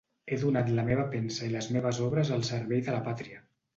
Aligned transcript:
He 0.27 0.37
donat 0.43 0.71
la 0.77 0.85
meva 0.87 1.03
pensa 1.11 1.45
i 1.49 1.53
les 1.57 1.67
meves 1.75 1.99
obres 2.09 2.33
al 2.39 2.47
servei 2.51 2.83
de 2.89 2.97
la 2.97 3.03
pàtria. 3.11 3.45